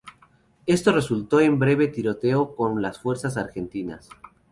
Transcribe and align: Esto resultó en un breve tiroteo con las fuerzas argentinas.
Esto 0.65 0.91
resultó 0.91 1.41
en 1.41 1.53
un 1.53 1.59
breve 1.59 1.87
tiroteo 1.87 2.55
con 2.55 2.81
las 2.81 2.97
fuerzas 2.99 3.37
argentinas. 3.37 4.09